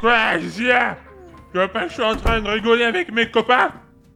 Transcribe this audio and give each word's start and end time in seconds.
Quoi, 0.00 0.38
qu'est-ce 0.38 0.56
qu'il 0.56 0.66
y 0.66 0.70
a 0.72 0.96
Tu 1.52 1.58
vois 1.58 1.68
pas 1.68 1.82
que 1.84 1.88
je 1.88 1.94
suis 1.94 2.02
en 2.02 2.16
train 2.16 2.40
de 2.40 2.48
rigoler 2.48 2.84
avec 2.84 3.10
mes 3.12 3.30
copains? 3.30 3.72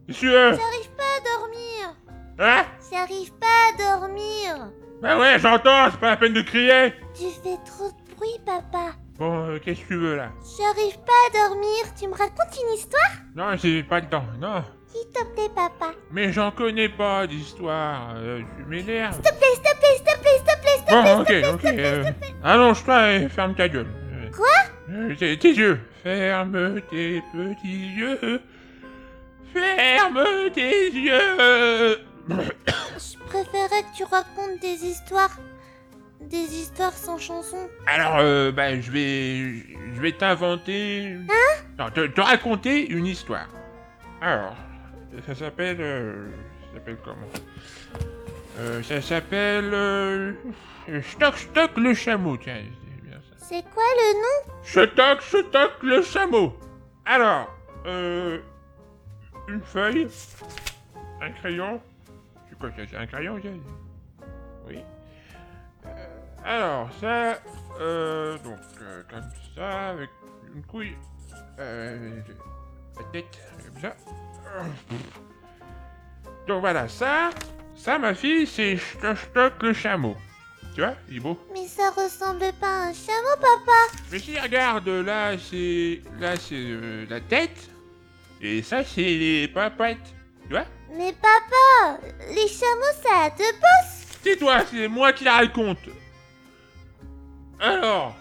Veux 0.08 0.14
J'arrive 0.20 0.90
pas 0.96 1.04
à 1.16 1.38
dormir. 1.38 1.94
Hein? 2.38 2.64
J'arrive 2.92 3.32
pas 3.34 3.46
à 3.46 3.98
dormir. 3.98 4.72
Bah 5.00 5.18
ouais, 5.18 5.38
j'entends, 5.38 5.90
c'est 5.90 6.00
pas 6.00 6.10
la 6.10 6.16
peine 6.16 6.34
de 6.34 6.42
crier 6.42 6.92
Tu 7.14 7.24
fais 7.42 7.56
trop 7.64 7.88
de 7.88 8.14
bruit, 8.16 8.38
papa. 8.44 8.92
Bon, 9.18 9.46
euh, 9.48 9.58
qu'est-ce 9.58 9.80
que 9.82 9.86
tu 9.88 9.96
veux 9.96 10.16
là? 10.16 10.30
J'arrive 10.58 10.98
pas 10.98 11.12
à 11.28 11.48
dormir. 11.48 11.84
Tu 11.98 12.06
me 12.08 12.12
racontes 12.12 12.58
une 12.62 12.74
histoire? 12.74 13.10
Non, 13.34 13.56
j'ai 13.56 13.82
pas 13.82 14.00
le 14.00 14.06
temps, 14.08 14.24
non. 14.38 14.62
S'il 14.86 15.08
te 15.12 15.22
plaît, 15.34 15.48
papa. 15.54 15.92
Mais 16.10 16.32
j'en 16.32 16.50
connais 16.50 16.88
pas 16.88 17.26
d'histoire, 17.26 18.14
euh, 18.16 18.40
tu 18.58 18.64
m'énerves. 18.64 19.14
S'il 19.14 19.22
te 19.22 19.28
plaît, 19.28 19.46
s'il 19.54 19.62
te 19.62 19.78
plaît, 19.78 19.96
s'il 19.96 20.04
te 20.04 20.20
plaît, 20.20 20.30
s'il 20.36 20.44
te 20.44 20.60
plaît, 20.60 20.76
s'il 20.76 20.84
te 20.84 20.90
plaît. 20.90 21.44
Bon, 21.44 21.52
ok, 21.52 21.54
ok. 21.54 21.64
euh, 21.64 22.04
Allonge-toi 22.42 23.12
et 23.12 23.28
ferme 23.28 23.54
ta 23.54 23.68
gueule. 23.68 23.86
Tes, 25.18 25.36
yeux. 25.52 25.80
Ferme 26.02 26.80
tes 26.90 27.22
petits 27.32 27.94
yeux. 27.96 28.40
Ferme 29.52 30.24
tes 30.52 30.90
yeux. 30.90 31.98
Je 32.28 33.18
préférais 33.26 33.82
que 33.82 33.96
tu 33.96 34.04
racontes 34.04 34.60
des 34.60 34.84
histoires. 34.84 35.36
Des 36.20 36.36
histoires 36.54 36.92
sans 36.92 37.18
chanson. 37.18 37.68
Alors, 37.86 38.18
euh, 38.18 38.52
bah, 38.52 38.78
je 38.80 38.90
vais, 38.90 39.64
je 39.94 40.00
vais 40.00 40.12
t'inventer. 40.12 41.16
Non, 41.78 41.90
te, 41.90 42.06
te 42.06 42.20
raconter 42.20 42.88
une 42.90 43.06
histoire. 43.06 43.48
Alors, 44.20 44.54
ça 45.26 45.34
s'appelle, 45.34 45.78
euh, 45.80 46.28
ça 46.68 46.74
s'appelle 46.74 46.96
comment? 47.02 47.16
Euh, 48.58 48.82
Ça 48.82 49.00
s'appelle 49.00 49.70
euh, 49.72 50.32
Stock 51.02 51.36
Stock 51.38 51.70
le 51.76 51.94
chameau. 51.94 52.36
Tiens, 52.36 52.62
c'est 53.40 53.62
quoi 53.70 53.82
le 53.96 54.14
nom? 54.22 54.54
Stock 54.62 55.22
Stock 55.22 55.72
le 55.82 56.02
chameau. 56.02 56.56
Alors, 57.04 57.48
euh, 57.86 58.38
une 59.48 59.62
feuille, 59.62 60.06
un 61.20 61.30
crayon. 61.32 61.80
C'est 62.48 62.58
quoi 62.58 62.70
ça 62.70 62.82
C'est 62.88 62.96
un 62.96 63.06
crayon, 63.06 63.40
Oui. 64.68 64.84
Euh, 65.86 66.06
alors, 66.44 66.88
ça, 67.00 67.38
euh, 67.80 68.38
donc, 68.38 68.58
euh, 68.80 69.02
comme 69.10 69.30
ça, 69.56 69.88
avec 69.90 70.10
une 70.54 70.62
couille, 70.64 70.96
euh, 71.58 72.20
la 72.96 73.04
tête, 73.12 73.38
comme 73.66 73.80
ça. 73.82 73.96
Donc 76.46 76.60
voilà, 76.60 76.88
ça, 76.88 77.30
ça, 77.74 77.98
ma 77.98 78.14
fille, 78.14 78.46
c'est 78.46 78.76
Stock 78.76 79.62
le 79.62 79.72
chameau. 79.72 80.16
Tu 80.74 80.82
vois, 80.82 80.94
il 81.08 81.16
est 81.16 81.20
beau. 81.20 81.38
Mais 81.52 81.59
ça 81.80 82.02
ressemble 82.02 82.52
pas 82.60 82.66
à 82.66 82.88
un 82.88 82.92
chameau, 82.92 83.36
papa. 83.40 83.98
Mais 84.12 84.18
si, 84.18 84.38
regarde, 84.38 84.88
là, 84.88 85.36
c'est, 85.38 86.02
là, 86.18 86.36
c'est 86.36 86.54
euh, 86.56 87.06
la 87.08 87.20
tête, 87.20 87.70
et 88.40 88.62
ça, 88.62 88.84
c'est 88.84 89.02
les 89.02 89.48
papates. 89.48 90.14
Tu 90.42 90.50
vois 90.50 90.66
Mais 90.96 91.12
papa, 91.12 92.00
les 92.28 92.48
chameaux, 92.48 92.94
ça 93.02 93.24
a 93.24 93.30
deux 93.30 93.52
bosses. 93.52 94.18
C'est 94.22 94.36
toi, 94.36 94.58
c'est 94.70 94.88
moi 94.88 95.12
qui 95.12 95.24
la 95.24 95.36
raconte. 95.36 95.78
Alors, 97.58 98.14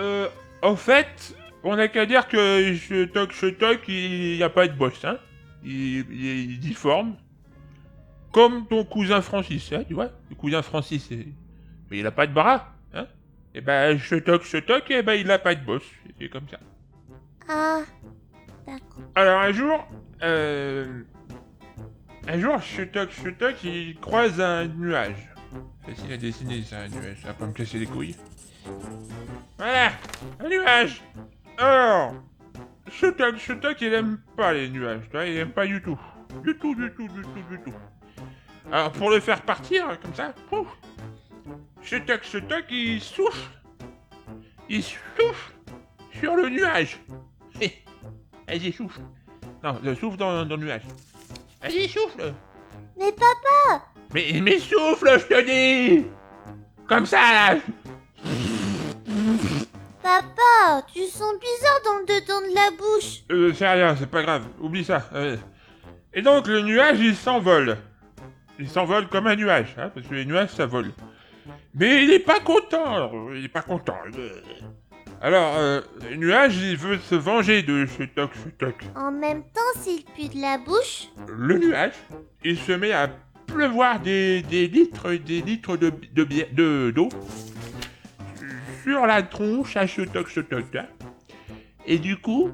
euh, 0.00 0.28
en 0.62 0.76
fait, 0.76 1.34
on 1.64 1.78
a 1.78 1.88
qu'à 1.88 2.06
dire 2.06 2.28
que 2.28 2.72
je 2.74 3.04
toc, 3.04 3.32
je 3.32 3.48
toc, 3.48 3.80
il 3.88 4.36
n'y 4.36 4.42
a 4.42 4.48
pas 4.50 4.68
de 4.68 4.72
boss, 4.74 5.04
hein. 5.04 5.18
Il, 5.64 6.06
il 6.10 6.54
est 6.54 6.56
difforme. 6.58 7.16
Comme 8.32 8.66
ton 8.66 8.84
cousin 8.84 9.20
Francis, 9.20 9.72
hein, 9.72 9.82
tu 9.86 9.94
vois 9.94 10.10
Le 10.30 10.36
cousin 10.36 10.62
Francis, 10.62 11.06
c'est- 11.08 11.26
mais 11.90 11.98
il 11.98 12.06
a 12.06 12.10
pas 12.10 12.26
de 12.26 12.32
bras, 12.32 12.72
hein? 12.94 13.06
Et 13.54 13.60
ben, 13.60 13.96
je 13.96 14.16
toc, 14.16 14.44
je 14.44 14.58
toc, 14.58 14.90
et 14.90 15.02
ben, 15.02 15.14
il 15.14 15.30
a 15.30 15.38
pas 15.38 15.54
de 15.54 15.64
boss. 15.64 15.82
C'est 16.18 16.28
comme 16.28 16.48
ça. 16.48 16.58
Ah, 17.48 17.80
d'accord. 18.66 19.02
Alors 19.14 19.40
un 19.40 19.52
jour, 19.52 19.88
euh, 20.22 21.02
un 22.26 22.38
jour, 22.38 22.60
Chutok 22.60 23.10
Chutok, 23.10 23.64
il 23.64 23.98
croise 24.00 24.40
un 24.40 24.66
nuage. 24.66 25.32
Facile 25.86 26.12
à 26.12 26.16
dessiner, 26.18 26.62
ça, 26.62 26.80
un 26.80 26.88
nuage, 26.88 27.16
ça 27.22 27.28
va 27.28 27.34
pas 27.34 27.46
me 27.46 27.52
casser 27.52 27.78
les 27.78 27.86
couilles. 27.86 28.16
Voilà, 29.56 29.92
un 30.40 30.48
nuage. 30.48 31.02
Alors, 31.56 32.14
Chutok 32.90 33.38
Chutok, 33.38 33.80
il 33.80 33.94
aime 33.94 34.18
pas 34.36 34.52
les 34.52 34.68
nuages, 34.68 35.04
tu 35.04 35.12
vois, 35.12 35.24
il 35.24 35.36
aime 35.38 35.52
pas 35.52 35.66
du 35.66 35.80
tout. 35.80 35.98
Du 36.42 36.56
tout, 36.58 36.74
du 36.74 36.90
tout, 36.92 37.08
du 37.08 37.22
tout, 37.22 37.42
du 37.50 37.58
tout. 37.64 37.74
Alors 38.70 38.92
pour 38.92 39.08
le 39.08 39.20
faire 39.20 39.40
partir, 39.40 39.98
comme 40.00 40.14
ça, 40.14 40.34
pouf, 40.50 40.68
Chutok 41.82 42.22
Chutok, 42.24 42.64
il 42.70 43.00
souffle. 43.00 43.50
Il 44.68 44.82
souffle 44.82 45.52
sur 46.20 46.36
le 46.36 46.48
nuage. 46.50 46.98
Vas-y, 48.48 48.72
souffle. 48.72 49.00
Non, 49.62 49.78
euh, 49.84 49.94
souffle 49.94 50.16
dans, 50.16 50.44
dans 50.44 50.56
le 50.56 50.64
nuage. 50.64 50.82
Vas-y, 51.62 51.88
souffle. 51.88 52.32
Mais 52.98 53.12
papa, 53.12 53.84
Mais, 54.12 54.40
mais 54.42 54.58
souffle, 54.58 55.18
je 55.18 55.26
te 55.26 55.44
dis 56.00 56.06
Comme 56.86 57.06
ça, 57.06 57.20
là 57.54 57.56
papa, 60.02 60.86
tu 60.92 61.02
sens 61.04 61.34
bizarre 61.38 61.80
dans 61.84 61.98
le 61.98 62.06
dedans 62.06 62.40
de 62.40 62.54
la 62.54 62.70
bouche. 62.70 63.22
Euh, 63.30 63.52
c'est 63.52 63.68
rien, 63.68 63.94
c'est 63.96 64.06
pas 64.10 64.22
grave, 64.22 64.46
oublie 64.60 64.84
ça. 64.84 65.08
euh. 65.14 65.36
Et 66.14 66.22
donc, 66.22 66.46
le 66.46 66.62
nuage, 66.62 66.98
il 67.00 67.14
s'envole. 67.14 67.76
Il 68.58 68.68
s'envole 68.70 69.08
comme 69.08 69.26
un 69.26 69.36
nuage, 69.36 69.74
hein, 69.76 69.90
parce 69.94 70.06
que 70.06 70.14
les 70.14 70.24
nuages, 70.24 70.50
ça 70.50 70.64
vole. 70.66 70.92
Mais 71.74 72.04
il 72.04 72.10
est 72.12 72.18
pas 72.18 72.40
content, 72.40 72.94
alors, 72.94 73.14
il 73.34 73.44
est 73.44 73.48
pas 73.48 73.62
content. 73.62 73.96
Alors, 75.20 75.54
euh, 75.56 75.80
le 76.08 76.16
nuage, 76.16 76.56
il 76.58 76.76
veut 76.76 76.98
se 76.98 77.14
venger 77.14 77.62
de 77.62 77.86
Chutok 77.86 78.30
Chutok. 78.34 78.84
En 78.94 79.10
même 79.10 79.42
temps, 79.42 79.80
s'il 79.80 80.04
pue 80.04 80.28
de 80.34 80.40
la 80.40 80.58
bouche, 80.58 81.08
le 81.28 81.58
nuage, 81.58 81.94
il 82.44 82.56
se 82.58 82.72
met 82.72 82.92
à 82.92 83.08
pleuvoir 83.46 84.00
des, 84.00 84.42
des 84.42 84.68
litres 84.68 85.12
et 85.12 85.18
des 85.18 85.40
litres 85.40 85.76
de 85.76 85.90
de 86.12 86.24
bière- 86.24 86.52
de- 86.52 86.92
d'eau 86.94 87.08
sur 88.84 89.06
la 89.06 89.22
tronche 89.22 89.76
à 89.76 89.86
ce 89.86 90.02
toc 90.02 90.28
ce 90.28 90.40
toc 90.40 90.66
là. 90.72 90.86
Et 91.86 91.98
du 91.98 92.16
coup, 92.16 92.50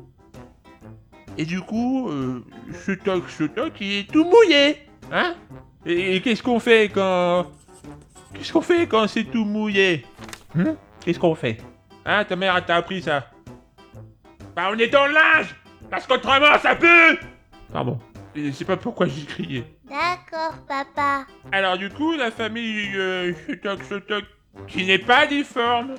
et 1.37 1.45
du 1.45 1.61
coup, 1.61 2.09
euh, 2.09 2.45
ce 2.87 2.93
toc 2.93 3.25
ce 3.29 3.45
toc 3.45 3.73
il 3.81 3.93
est 3.99 4.11
tout 4.11 4.25
mouillé, 4.25 4.77
hein? 5.13 5.35
Et, 5.85 6.17
et 6.17 6.21
qu'est-ce 6.23 6.43
qu'on 6.43 6.61
fait 6.61 6.89
quand 6.95 7.51
qu'est-ce 8.35 8.53
qu'on 8.53 8.61
fait 8.61 8.87
quand 8.87 9.07
c'est 9.09 9.25
tout 9.25 9.45
mouillé? 9.45 10.05
Hein 10.59 10.77
Qu'est-ce 11.05 11.19
qu'on 11.19 11.35
fait? 11.35 11.59
Hein 12.05 12.25
Ta 12.25 12.37
mère 12.37 12.65
t'a 12.65 12.77
appris 12.77 13.03
ça 13.03 13.31
Bah 14.55 14.69
on 14.73 14.79
est 14.79 14.89
dans 14.89 15.07
le 15.07 15.15
linge 15.15 15.55
Parce 15.91 16.07
qu'autrement 16.07 16.59
ça 16.61 16.75
pue 16.77 17.19
Pardon. 17.73 17.99
Je 18.37 18.51
sais 18.51 18.65
pas 18.65 18.77
pourquoi 18.77 19.07
j'ai 19.07 19.25
crié. 19.25 19.65
d'accord, 19.89 20.55
papa. 20.67 21.25
Alors 21.53 21.79
du 21.79 21.89
coup, 21.89 22.15
la 22.17 22.31
famille 22.33 22.91
euh, 22.97 23.33
Chutok 23.47 23.83
Chutok, 23.89 24.25
qui 24.67 24.85
n'est 24.87 24.99
pas 24.99 25.27
difforme, 25.27 25.95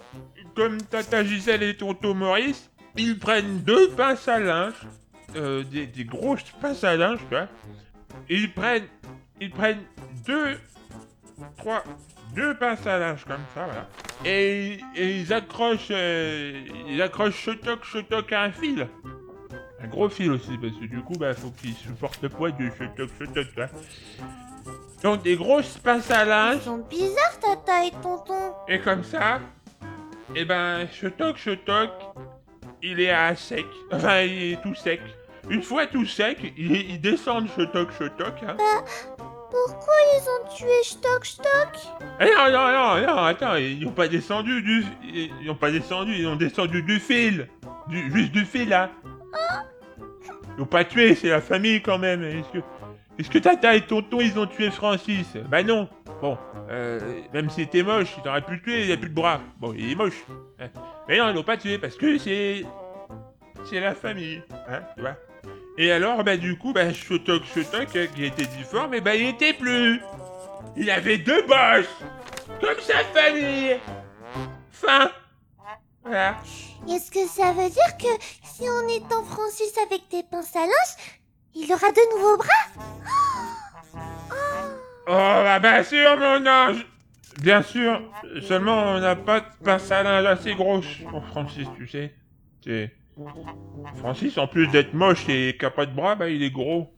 comme 0.55 0.77
Tata 0.81 1.23
Gisèle 1.23 1.63
et 1.63 1.75
Tonton 1.77 2.13
Maurice, 2.13 2.69
ils 2.97 3.17
prennent 3.17 3.59
deux 3.59 3.89
pinces 3.91 4.27
à 4.27 4.39
linge, 4.39 4.73
euh, 5.37 5.63
des, 5.63 5.85
des 5.87 6.03
grosses 6.05 6.43
pinces 6.61 6.83
à 6.83 6.95
linge, 6.97 7.19
tu 7.29 7.35
vois. 7.35 7.47
Ils 8.29 8.51
prennent, 8.53 8.87
ils 9.39 9.51
prennent 9.51 9.83
deux, 10.25 10.57
trois, 11.57 11.83
deux 12.35 12.53
pinces 12.55 12.85
à 12.85 12.99
linge 12.99 13.23
comme 13.25 13.43
ça, 13.55 13.65
voilà. 13.65 13.87
Et, 14.25 14.79
et 14.95 15.17
ils 15.17 15.33
accrochent, 15.33 15.87
euh, 15.91 16.61
ils 16.87 17.01
accrochent 17.01 17.35
Chutok 17.35 17.83
Chutok 17.83 18.31
à 18.33 18.43
un 18.43 18.51
fil. 18.51 18.87
Un 19.81 19.87
gros 19.87 20.09
fil 20.09 20.31
aussi, 20.31 20.57
parce 20.57 20.73
que 20.73 20.85
du 20.85 21.01
coup, 21.01 21.13
bah, 21.17 21.33
faut 21.33 21.51
qu'il 21.51 21.73
supporte 21.73 22.21
le 22.21 22.29
poids 22.29 22.51
du 22.51 22.71
tu 22.71 23.41
vois. 23.55 23.67
Donc 25.03 25.23
des 25.23 25.35
grosses 25.35 25.77
pinces 25.77 26.11
à 26.11 26.25
linge. 26.25 26.57
Ils 26.57 26.61
sont 26.61 26.85
bizarres, 26.89 27.39
tata 27.39 27.85
et 27.85 27.91
tonton. 28.01 28.53
Et 28.67 28.79
comme 28.79 29.03
ça, 29.03 29.39
et 30.35 30.45
ben, 30.45 30.87
ce 30.91 31.07
toc, 31.07 31.37
ce 31.37 31.51
toc, 31.51 31.91
il 32.81 32.99
est 32.99 33.11
à 33.11 33.35
sec. 33.35 33.65
Enfin, 33.91 34.21
il 34.21 34.53
est 34.53 34.61
tout 34.61 34.75
sec. 34.75 35.01
Une 35.49 35.61
fois 35.61 35.85
tout 35.85 36.05
sec, 36.05 36.53
il, 36.57 36.71
il 36.75 36.99
descend 36.99 37.45
de. 37.45 37.65
Hein. 39.55 39.65
Pourquoi 39.67 39.93
ils 40.15 40.29
ont 40.29 40.55
tué 40.55 40.83
Stock 40.83 41.25
Stock? 41.25 41.77
Eh 42.19 42.25
non, 42.25 42.51
non, 42.51 42.71
non, 42.71 43.07
non, 43.07 43.23
attends, 43.23 43.55
ils 43.55 43.79
n'ont 43.83 43.91
pas 43.91 44.07
descendu 44.07 44.61
du... 44.61 44.85
Ils 45.03 45.45
n'ont 45.45 45.55
pas 45.55 45.71
descendu, 45.71 46.13
ils 46.13 46.27
ont 46.27 46.35
descendu 46.35 46.81
du 46.81 46.99
fil. 46.99 47.47
Du, 47.87 48.11
juste 48.11 48.31
du 48.31 48.45
fil, 48.45 48.69
là. 48.69 48.91
Ils 50.55 50.59
n'ont 50.59 50.65
pas 50.65 50.83
tué, 50.83 51.15
c'est 51.15 51.29
la 51.29 51.41
famille 51.41 51.81
quand 51.81 51.97
même. 51.97 52.23
Est-ce 52.23 52.49
que... 52.49 52.63
Est-ce 53.17 53.29
que 53.29 53.37
tata 53.37 53.75
et 53.75 53.81
tonton, 53.81 54.19
ils 54.19 54.37
ont 54.37 54.45
tué 54.45 54.69
Francis? 54.71 55.37
Bah 55.49 55.63
non. 55.63 55.87
Bon, 56.21 56.37
euh, 56.69 56.99
même 57.33 57.49
s'il 57.49 57.63
était 57.63 57.81
moche, 57.83 58.13
il 58.21 58.27
aurait 58.27 58.41
pu 58.41 58.55
le 58.55 58.61
tuer, 58.61 58.85
il 58.85 58.91
a 58.91 58.97
plus 58.97 59.09
de 59.09 59.15
bras. 59.15 59.39
Bon, 59.59 59.73
il 59.73 59.91
est 59.91 59.95
moche. 59.95 60.21
hein. 60.59 60.67
Mais 61.07 61.17
non, 61.17 61.29
ils 61.29 61.35
l'ont 61.35 61.43
pas 61.43 61.55
tué 61.57 61.77
parce 61.77 61.95
que 61.95 62.17
c'est... 62.17 62.63
C'est 63.69 63.79
la 63.79 63.95
famille, 63.95 64.43
hein, 64.69 64.81
tu 64.95 65.01
vois. 65.01 65.15
Et 65.77 65.91
alors, 65.91 66.23
bah 66.23 66.37
du 66.37 66.57
coup, 66.57 66.71
bah 66.71 66.93
Chotok 66.93 67.43
Chotok, 67.45 67.95
euh, 67.95 68.07
qui 68.07 68.25
était 68.25 68.45
difforme, 68.45 68.93
et 68.93 69.01
bah 69.01 69.15
il 69.15 69.27
était 69.27 69.53
plus. 69.53 70.01
Il 70.77 70.89
avait 70.89 71.17
deux 71.17 71.41
bosses 71.43 71.87
Comme 72.59 72.79
sa 72.81 73.03
famille 73.13 73.77
Fin 74.71 75.11
Voilà. 76.03 76.37
Est-ce 76.89 77.11
que 77.11 77.27
ça 77.27 77.51
veut 77.51 77.69
dire 77.69 77.97
que 77.97 78.23
si 78.43 78.63
on 78.63 78.87
étend 78.87 79.23
Francis 79.23 79.73
avec 79.85 80.03
des 80.09 80.23
pinces 80.23 80.55
à 80.55 80.61
linge, 80.61 81.21
il 81.55 81.71
aura 81.71 81.91
de 81.91 82.15
nouveaux 82.15 82.37
bras? 82.37 82.47
Oh, 85.07 85.41
bah 85.43 85.59
bien 85.59 85.83
sûr, 85.83 86.17
mon 86.17 86.45
ange 86.47 86.85
Bien 87.41 87.61
sûr, 87.61 88.01
seulement 88.41 88.93
on 88.93 88.99
n'a 88.99 89.15
pas 89.15 89.41
de 89.41 89.45
pince 89.63 89.91
à 89.91 90.03
linge 90.03 90.25
assez 90.25 90.55
grosse 90.55 90.87
pour 91.09 91.25
Francis, 91.27 91.67
tu 91.77 91.87
sais. 91.87 92.13
C'est... 92.63 92.91
Francis, 93.97 94.37
en 94.37 94.47
plus 94.47 94.67
d'être 94.67 94.93
moche 94.93 95.27
et 95.29 95.55
qui 95.57 95.65
a 95.65 95.71
pas 95.71 95.85
de 95.85 95.93
bras, 95.95 96.15
bah 96.15 96.29
il 96.29 96.43
est 96.43 96.51
gros. 96.51 96.93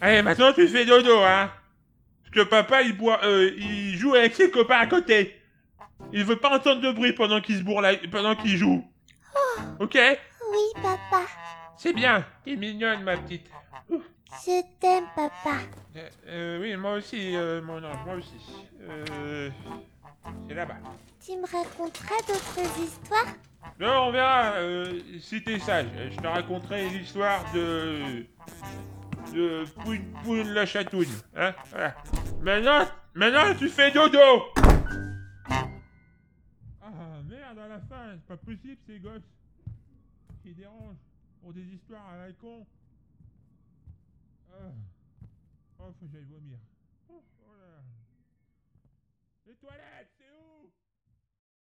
Allez, 0.00 0.22
maintenant 0.22 0.52
tu 0.52 0.66
fais 0.66 0.84
dodo, 0.84 1.18
hein 1.18 1.50
Parce 2.22 2.34
que 2.34 2.50
papa, 2.50 2.82
il, 2.82 2.96
boit, 2.96 3.20
euh, 3.24 3.52
il 3.56 3.94
joue 3.96 4.14
avec 4.14 4.34
ses 4.34 4.50
copains 4.50 4.78
à 4.78 4.86
côté. 4.86 5.40
Il 6.12 6.24
veut 6.24 6.36
pas 6.36 6.56
entendre 6.56 6.80
de 6.80 6.90
bruit 6.90 7.12
pendant 7.12 7.40
qu'il 7.40 7.56
se 7.56 7.62
bourre 7.62 7.80
la... 7.80 7.96
pendant 8.10 8.34
qu'il 8.34 8.56
joue. 8.56 8.84
Ok? 9.78 9.96
Oui, 9.96 10.82
papa. 10.82 11.24
C'est 11.76 11.92
bien, 11.92 12.24
t'es 12.44 12.56
mignonne, 12.56 13.02
ma 13.02 13.16
petite. 13.16 13.48
Je 13.90 14.62
t'aime, 14.80 15.04
papa. 15.14 15.58
Euh, 15.96 16.08
euh, 16.26 16.60
oui, 16.60 16.76
moi 16.76 16.94
aussi, 16.94 17.36
euh, 17.36 17.60
mon 17.62 17.82
ange, 17.84 17.96
moi 18.06 18.14
aussi. 18.14 18.66
Euh, 18.88 19.50
c'est 20.48 20.54
là-bas. 20.54 20.78
Tu 21.24 21.32
me 21.32 21.46
raconteras 21.46 22.18
d'autres 22.26 22.80
histoires? 22.80 23.34
Non, 23.78 24.08
on 24.08 24.12
verra 24.12 24.54
euh, 24.56 25.00
si 25.20 25.42
t'es 25.42 25.58
sage. 25.58 25.86
Je 26.10 26.16
te 26.16 26.26
raconterai 26.26 26.90
l'histoire 26.90 27.44
de. 27.52 28.26
de 29.32 29.64
Poune 29.82 30.04
Poune 30.24 30.48
la 30.48 30.66
chatouille. 30.66 31.08
Hein 31.36 31.54
voilà. 31.70 31.94
Maintenant, 32.40 32.88
maintenant, 33.14 33.54
tu 33.56 33.68
fais 33.68 33.90
dodo 33.92 34.18
Ah 36.82 36.90
merde, 37.28 37.58
à 37.58 37.68
la 37.68 37.80
fin, 37.80 38.14
c'est 38.14 38.26
pas 38.26 38.36
possible 38.36 38.78
ces 38.86 38.98
gosses. 38.98 39.22
Qui 40.42 40.54
dérangent 40.54 40.96
pour 41.40 41.52
des 41.52 41.62
histoires 41.62 42.08
à 42.08 42.26
la 42.26 42.32
con. 42.32 42.66
Ah. 44.52 44.56
Oh, 45.78 45.92
faut 45.98 46.06
que 46.06 46.12
j'aille 46.12 46.24
vomir. 46.24 46.58
Oh, 47.08 47.22
oh 47.46 47.54
là. 47.58 47.82
Les 49.46 49.54
toilettes, 49.54 50.21